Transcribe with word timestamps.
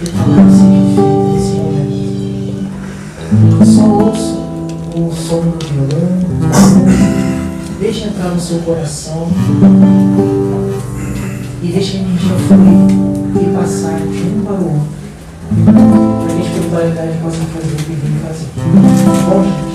declaro-se 0.00 0.62
que 0.62 0.80
feito 0.94 1.36
esse 1.36 1.54
momento. 1.56 2.70
Só 3.64 3.84
ouça 3.86 4.34
o 4.96 5.12
som 5.12 5.40
do 5.42 5.58
violão, 5.66 6.12
deixe 7.78 8.04
entrar 8.04 8.30
no 8.30 8.40
seu 8.40 8.58
coração 8.60 9.28
e 11.62 11.68
deixe 11.68 11.98
a 11.98 12.00
energia 12.00 12.36
fluir 12.48 12.90
e 13.42 13.44
passar 13.54 13.98
de 14.00 14.22
um 14.22 14.42
para 14.44 14.54
o 14.54 14.56
outro. 14.64 14.88
Para 15.64 16.34
que 16.34 16.40
a 16.40 16.44
espiritualidade 16.44 17.18
possa 17.22 17.36
fazer 17.36 17.72
o 17.72 17.76
que 17.76 17.92
vem 17.92 18.18
fazer. 18.26 18.48
Bom, 19.28 19.69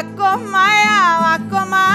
Wako 0.00 0.40
Maya, 0.48 1.20
Wako 1.20 1.60
Maya. 1.68 1.89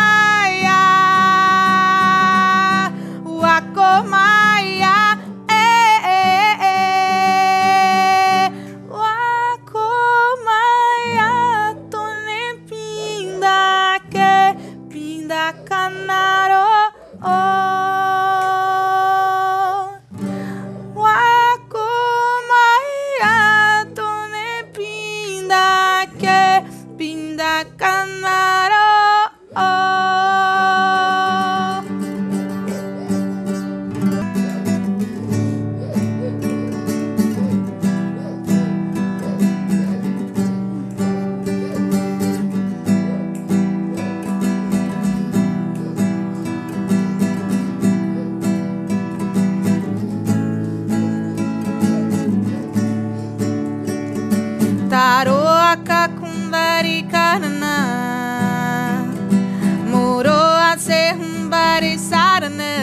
sarne 62.16 62.74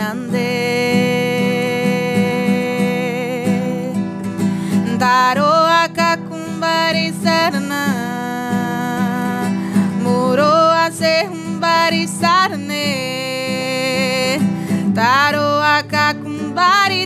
nande 0.00 0.50
taro 5.02 5.52
taroaka 5.92 6.10
kumbari 6.28 7.06
sarna 7.22 7.82
muroa 10.02 10.82
ase 10.86 11.14
kumbari 11.30 12.04
sarne 12.20 12.86
taroaka 14.98 16.04
kumbari 16.22 17.02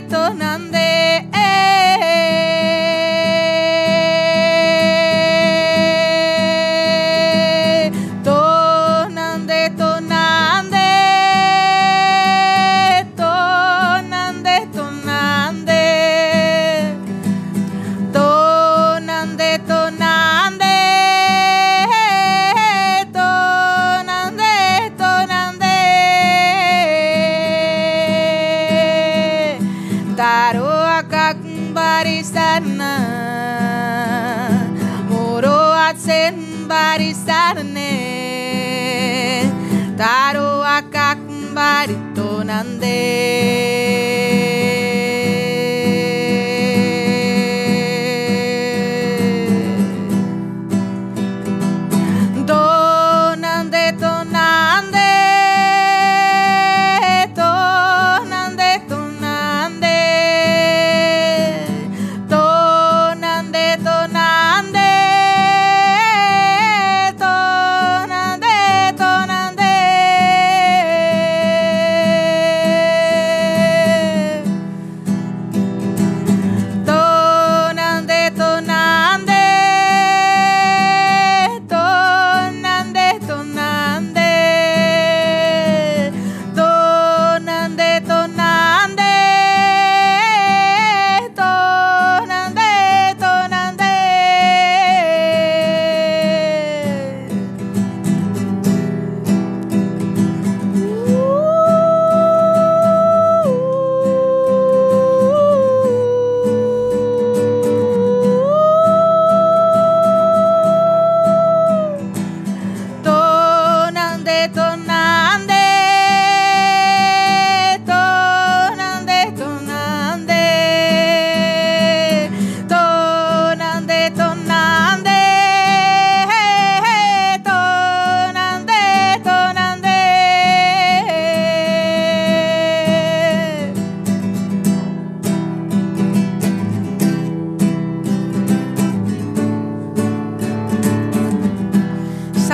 detonante. 42.17 43.36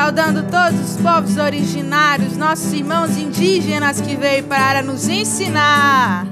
Saudando 0.04 0.44
todos 0.52 0.82
os 0.82 0.98
povos 0.98 1.38
originários, 1.38 2.36
nossos 2.36 2.74
irmãos 2.74 3.16
indígenas 3.16 4.02
que 4.02 4.18
veio 4.18 4.44
para 4.44 4.82
nos 4.82 5.08
ensinar. 5.08 6.28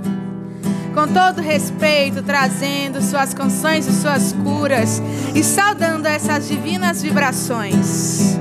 Com 0.94 1.08
todo 1.08 1.42
respeito, 1.42 2.22
trazendo 2.22 3.02
suas 3.02 3.34
canções 3.34 3.88
e 3.88 3.94
suas 3.94 4.34
curas 4.44 5.02
e 5.34 5.42
saudando 5.42 6.06
essas 6.06 6.50
divinas 6.50 7.02
vibrações. 7.02 8.38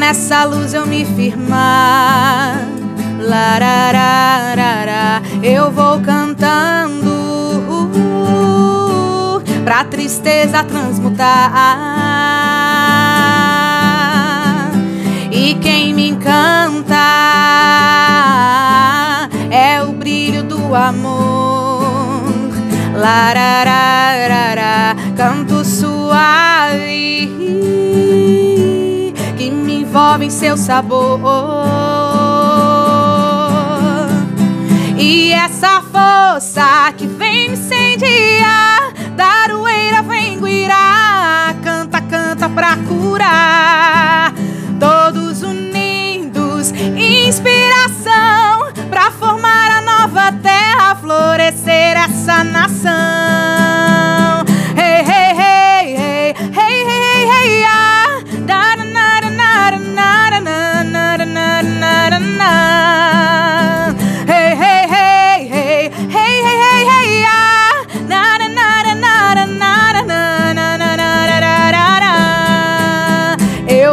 Nessa 0.00 0.44
luz 0.44 0.72
eu 0.72 0.86
me 0.86 1.04
firmar. 1.04 2.64
Larararara. 3.20 5.20
Eu 5.42 5.70
vou 5.70 6.00
cantando 6.00 7.10
pra 9.62 9.84
tristeza 9.84 10.64
transmutar. 10.64 11.52
E 15.30 15.54
quem 15.56 15.92
me 15.94 16.08
encanta 16.08 16.96
é 19.50 19.82
o 19.82 19.92
brilho 19.92 20.42
do 20.42 20.74
amor. 20.74 22.24
Larararara, 22.94 24.96
canto 25.14 25.62
suave 25.62 27.69
que 29.90 29.96
me 29.96 29.98
envolve 29.98 30.24
em 30.26 30.30
seu 30.30 30.56
sabor. 30.56 31.20
E 34.96 35.32
essa 35.32 35.82
força 35.82 36.92
que 36.96 37.06
vem 37.06 37.52
incendiar, 37.52 38.92
da 39.16 39.26
aroeira 39.26 40.02
vem 40.02 40.40
guirar, 40.40 41.54
canta, 41.62 42.00
canta 42.02 42.48
pra 42.48 42.76
curar. 42.76 43.29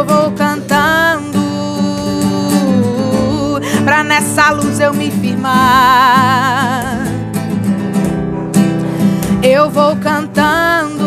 Vou 0.08 0.32
cantando 0.32 1.38
pra 3.84 4.02
nessa 4.02 4.50
luz 4.50 4.80
eu 4.80 4.92
me 4.94 5.10
firmar. 5.10 6.96
Eu 9.42 9.68
vou 9.68 9.94
cantando 9.96 11.06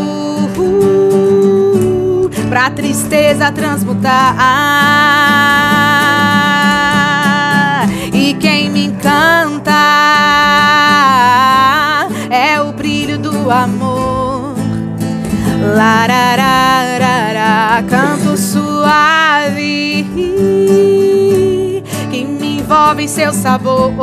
pra 2.47 2.69
tristeza 2.69 3.51
transmutar. 3.51 4.35
E 8.13 8.35
quem 8.35 8.69
me 8.69 8.85
encanta 8.85 9.71
é 12.29 12.61
o 12.61 12.71
brilho 12.71 13.17
do 13.17 13.49
amor. 13.49 14.53
Larararara, 15.75 17.83
canto 17.89 18.30
suave 18.91 20.05
que 22.11 22.25
me 22.25 22.59
envolve 22.59 23.03
em 23.03 23.07
seu 23.07 23.31
sabor. 23.31 23.93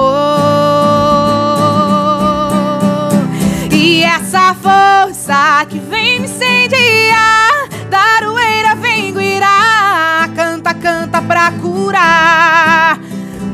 E 3.71 4.03
essa 4.03 4.55
força 4.55 5.67
que 5.69 5.79
vem 5.79 6.21
me 6.21 6.27
incendiar, 6.27 7.69
da 7.91 8.01
aroeira 8.17 8.75
vem 8.77 9.13
guiar, 9.13 10.31
canta, 10.35 10.73
canta 10.73 11.21
pra 11.21 11.53
curar. 11.53 12.99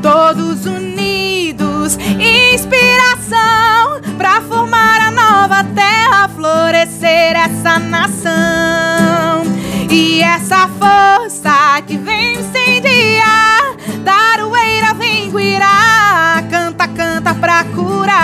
Todos 0.01 0.65
unidos, 0.65 1.97
inspiração 2.53 3.99
pra 4.17 4.39
formar 4.41 5.01
a 5.01 5.11
nova 5.11 5.63
terra, 5.75 6.29
florescer 6.29 7.35
essa 7.35 7.77
nação. 7.79 8.84
E 10.15 10.21
essa 10.21 10.69
força 10.79 11.81
que 11.85 11.97
vem 11.97 12.35
incendiar, 12.39 13.75
dar 14.01 14.45
o 14.45 14.55
eira 14.55 14.93
vem 14.93 15.29
guirar, 15.29 16.41
canta, 16.49 16.87
canta 16.87 17.33
pra 17.33 17.65
curar. 17.65 18.14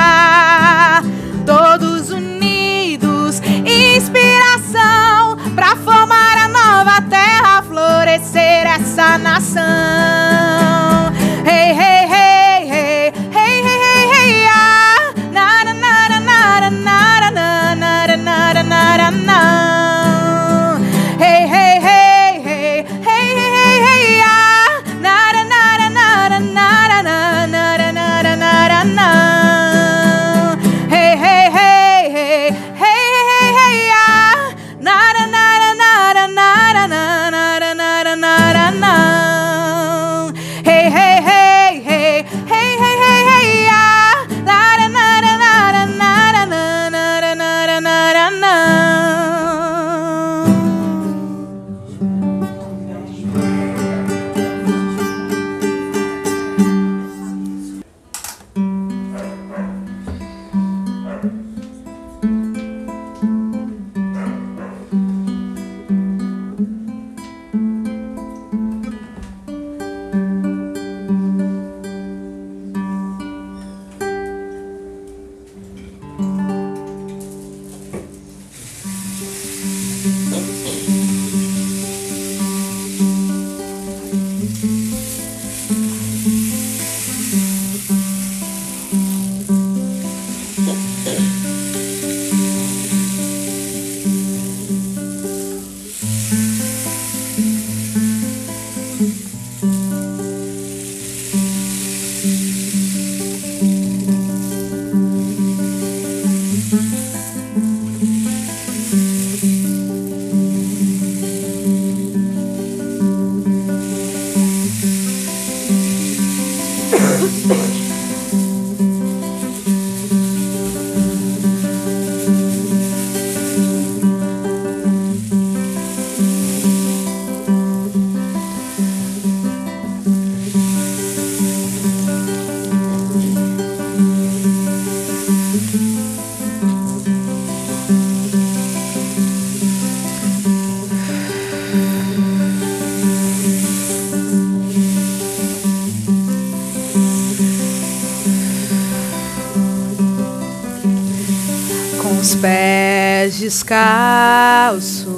Descalços, 153.51 155.12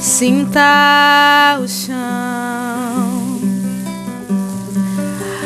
sinta 0.00 1.60
o 1.62 1.68
chão, 1.68 3.38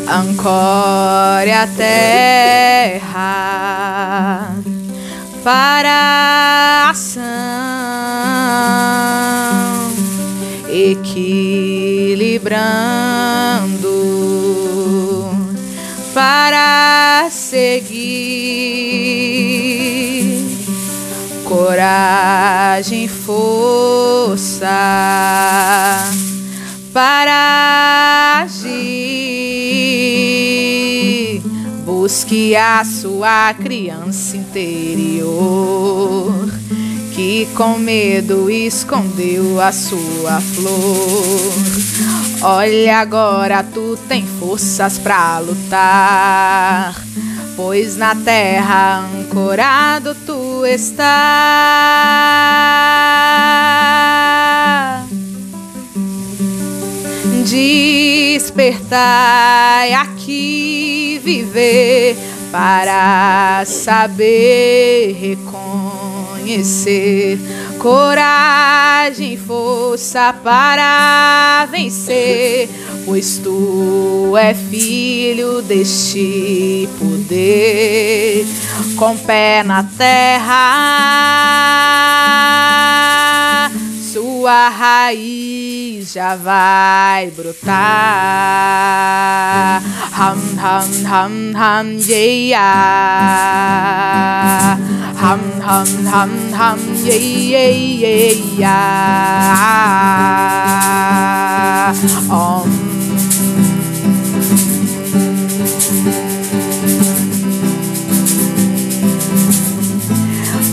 ancore 0.08 1.52
a 1.52 1.66
terra 1.76 3.04
para 5.44 5.92
a 5.92 6.90
ação, 6.90 7.22
equilibrando 10.66 12.06
para 16.14 17.28
seguir 17.30 17.95
coragem, 21.66 23.08
força 23.08 24.68
para 26.92 28.44
agir. 28.44 29.02
Busque 31.85 32.54
a 32.54 32.85
sua 32.85 33.52
criança 33.54 34.37
interior 34.37 35.26
que 37.16 37.49
com 37.56 37.76
medo 37.78 38.49
escondeu 38.49 39.61
a 39.61 39.73
sua 39.73 40.40
flor. 40.40 41.52
Olha 42.42 42.99
agora, 42.99 43.64
tu 43.64 43.99
tem 44.08 44.25
forças 44.38 44.99
para 44.99 45.40
lutar 45.40 46.94
pois 47.56 47.96
na 47.96 48.14
terra 48.14 48.98
ancorado 49.18 50.14
tu 50.26 50.64
está. 50.66 51.06
Despertai 58.36 59.94
aqui 59.94 61.20
viver 61.25 62.16
para 62.52 63.64
saber 63.64 65.16
reconhecer 65.18 66.05
coragem, 67.78 69.36
força 69.36 70.32
para 70.42 71.66
vencer 71.70 72.68
pois 73.06 73.38
tu 73.38 74.34
é 74.36 74.52
filho 74.52 75.62
deste 75.62 76.88
poder, 76.98 78.44
com 78.96 79.16
pé 79.16 79.62
na 79.62 79.84
terra, 79.84 80.50
sua 84.12 84.68
raiz 84.68 86.12
já 86.12 86.34
vai 86.34 87.30
brotar. 87.30 87.76
Ham, 90.18 90.40
ham, 90.58 90.90
ham, 91.06 91.54
ham, 91.54 91.98
yeah. 92.08 93.95
Ham, 95.26 95.42
ham, 95.61 95.90
ham, 96.06 96.30
ham, 96.52 96.78
yeah, 97.02 97.16
yeah, 97.16 98.30
yeah. 98.56 99.02
Um, 102.30 102.71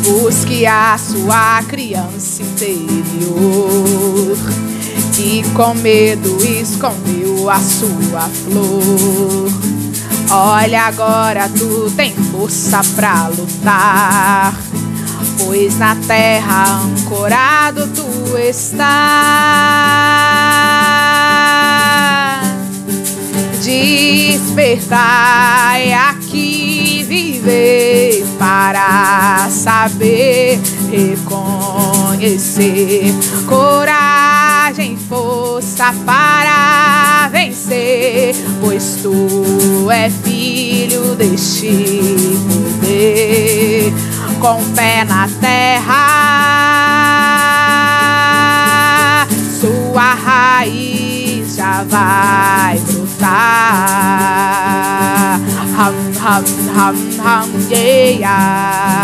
Busque 0.04 0.68
a 0.68 1.00
sua 1.00 1.64
criança 1.64 2.44
interior 2.44 4.38
que 5.16 5.42
com 5.56 5.74
medo 5.74 6.38
escondeu 6.46 7.50
a 7.50 7.58
sua 7.58 8.30
flor. 8.30 9.83
Olha 10.30 10.84
agora, 10.84 11.50
tu 11.50 11.92
tem 11.96 12.14
força 12.14 12.82
pra 12.96 13.28
lutar, 13.28 14.54
pois 15.38 15.78
na 15.78 15.96
terra 16.08 16.82
ancorado 16.84 17.88
tu 17.88 18.38
está. 18.38 18.84
Despertai 24.44 25.94
aqui 25.94 27.06
viver 27.08 28.26
para 28.40 29.48
saber 29.50 30.60
reconhecer 30.92 32.44
coragem, 33.48 34.98
força 34.98 35.94
para 36.06 37.13
pois 38.60 38.98
tu 39.02 39.90
é 39.90 40.10
filho 40.10 41.16
deste 41.16 41.68
poder, 42.48 43.94
com 44.40 44.64
pé 44.76 45.04
na 45.06 45.30
terra, 45.40 46.08
sua 49.60 50.14
raiz 50.16 51.56
já 51.56 51.84
vai 51.84 52.80
brotar. 52.80 54.24
Hum, 55.74 55.96
hum, 56.22 56.44
hum, 56.76 56.96
hum, 57.20 57.50
yeah. 57.70 59.04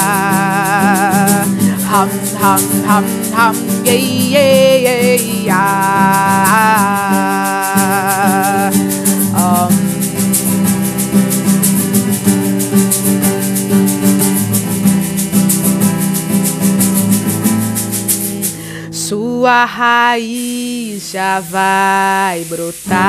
Hum, 1.92 2.10
hum, 2.40 2.62
hum, 2.88 3.06
hum, 3.34 3.56
yeah, 3.84 4.78
yeah, 4.78 5.18
yeah. 5.46 6.00
sua 19.40 19.64
raiz 19.64 21.12
já 21.12 21.40
vai 21.40 22.44
brotar. 22.44 23.00